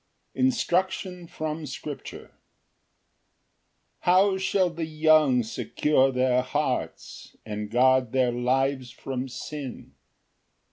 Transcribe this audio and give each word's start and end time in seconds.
Instruction 0.33 1.27
from 1.27 1.67
scripture. 1.67 2.31
Ver. 4.03 4.11
9. 4.13 4.23
1 4.23 4.29
How 4.31 4.37
shall 4.39 4.69
the 4.71 4.85
young 4.87 5.43
secure 5.43 6.11
their 6.11 6.41
hearts, 6.41 7.35
And 7.45 7.69
guard 7.69 8.11
their 8.11 8.31
lives 8.31 8.89
from 8.89 9.29
sin? 9.29 9.93